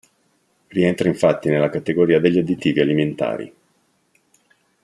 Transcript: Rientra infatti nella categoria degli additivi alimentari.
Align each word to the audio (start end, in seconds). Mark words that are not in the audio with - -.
Rientra 0.69 1.07
infatti 1.09 1.47
nella 1.49 1.69
categoria 1.69 2.19
degli 2.19 2.39
additivi 2.39 2.79
alimentari. 2.79 3.53